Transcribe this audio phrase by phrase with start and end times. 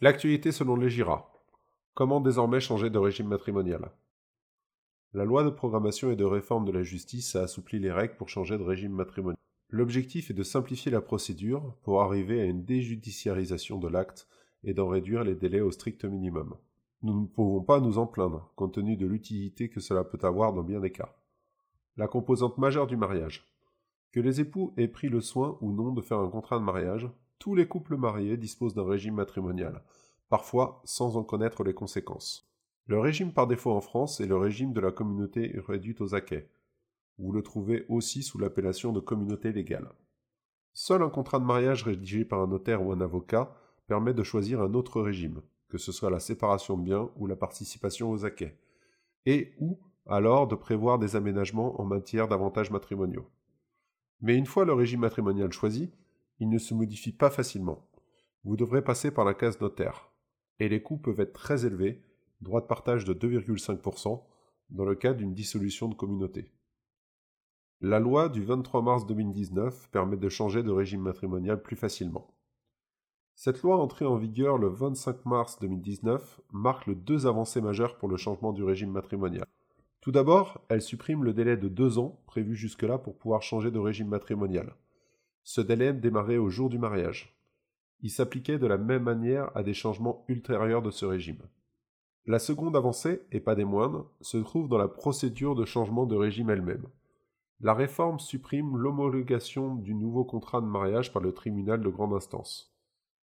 [0.00, 1.28] L'actualité selon les GIRA.
[1.94, 3.90] Comment désormais changer de régime matrimonial?
[5.12, 8.28] La loi de programmation et de réforme de la justice a assoupli les règles pour
[8.28, 9.40] changer de régime matrimonial.
[9.70, 14.28] L'objectif est de simplifier la procédure pour arriver à une déjudiciarisation de l'acte
[14.62, 16.54] et d'en réduire les délais au strict minimum.
[17.02, 20.52] Nous ne pouvons pas nous en plaindre, compte tenu de l'utilité que cela peut avoir
[20.52, 21.12] dans bien des cas.
[21.96, 23.52] La composante majeure du mariage.
[24.12, 27.10] Que les époux aient pris le soin ou non de faire un contrat de mariage,
[27.38, 29.82] tous les couples mariés disposent d'un régime matrimonial,
[30.28, 32.48] parfois sans en connaître les conséquences.
[32.86, 36.48] Le régime par défaut en France est le régime de la communauté réduite aux acquets.
[37.18, 39.90] Vous le trouvez aussi sous l'appellation de communauté légale.
[40.72, 43.54] Seul un contrat de mariage rédigé par un notaire ou un avocat
[43.88, 47.36] permet de choisir un autre régime, que ce soit la séparation de biens ou la
[47.36, 48.56] participation aux acquets,
[49.26, 53.28] et ou alors de prévoir des aménagements en matière d'avantages matrimoniaux.
[54.20, 55.90] Mais une fois le régime matrimonial choisi,
[56.40, 57.88] il ne se modifie pas facilement.
[58.44, 60.10] Vous devrez passer par la case notaire.
[60.60, 62.02] Et les coûts peuvent être très élevés,
[62.40, 64.22] droit de partage de 2,5%,
[64.70, 66.52] dans le cas d'une dissolution de communauté.
[67.80, 72.34] La loi du 23 mars 2019 permet de changer de régime matrimonial plus facilement.
[73.36, 78.16] Cette loi entrée en vigueur le 25 mars 2019 marque deux avancées majeures pour le
[78.16, 79.46] changement du régime matrimonial.
[80.00, 83.78] Tout d'abord, elle supprime le délai de deux ans prévu jusque-là pour pouvoir changer de
[83.78, 84.74] régime matrimonial.
[85.50, 87.34] Ce délai démarrait au jour du mariage.
[88.02, 91.40] Il s'appliquait de la même manière à des changements ultérieurs de ce régime.
[92.26, 96.16] La seconde avancée, et pas des moindres, se trouve dans la procédure de changement de
[96.16, 96.86] régime elle-même.
[97.60, 102.76] La réforme supprime l'homologation du nouveau contrat de mariage par le tribunal de grande instance.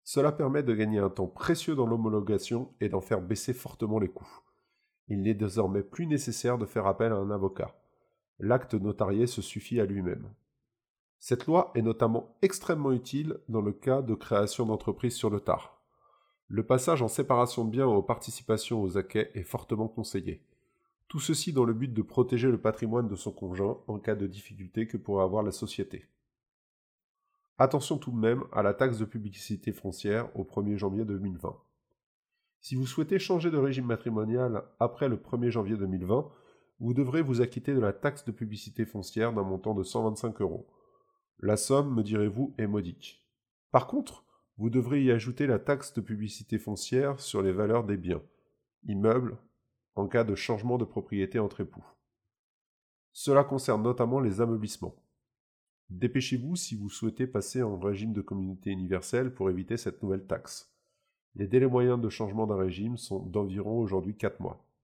[0.03, 4.09] Cela permet de gagner un temps précieux dans l'homologation et d'en faire baisser fortement les
[4.09, 4.41] coûts.
[5.07, 7.75] Il n'est désormais plus nécessaire de faire appel à un avocat.
[8.37, 10.29] L'acte notarié se suffit à lui-même.
[11.23, 15.79] Cette loi est notamment extrêmement utile dans le cas de création d'entreprises sur le tard.
[16.47, 20.43] Le passage en séparation de biens aux participations aux acquets est fortement conseillé.
[21.07, 24.25] Tout ceci dans le but de protéger le patrimoine de son conjoint en cas de
[24.25, 26.07] difficulté que pourrait avoir la société.
[27.59, 31.55] Attention tout de même à la taxe de publicité foncière au 1er janvier 2020.
[32.61, 36.31] Si vous souhaitez changer de régime matrimonial après le 1er janvier 2020,
[36.79, 40.67] vous devrez vous acquitter de la taxe de publicité foncière d'un montant de 125 euros.
[41.43, 43.27] La somme, me direz-vous, est modique.
[43.71, 44.23] Par contre,
[44.57, 48.21] vous devrez y ajouter la taxe de publicité foncière sur les valeurs des biens,
[48.83, 49.39] immeubles,
[49.95, 51.83] en cas de changement de propriété entre époux.
[53.11, 54.95] Cela concerne notamment les ameublissements.
[55.89, 60.71] Dépêchez-vous si vous souhaitez passer en régime de communauté universelle pour éviter cette nouvelle taxe.
[61.33, 64.63] Les délais moyens de changement d'un régime sont d'environ aujourd'hui 4 mois.